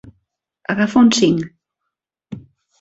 [0.75, 1.45] Agafa un cinc.